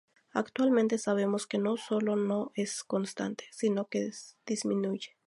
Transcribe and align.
Actualmente 0.33 0.97
sabemos 0.97 1.45
que 1.45 1.59
no 1.59 1.77
sólo 1.77 2.15
no 2.15 2.51
es 2.55 2.83
constante, 2.83 3.43
sino 3.51 3.87
que 3.87 4.09
disminuye. 4.47 5.15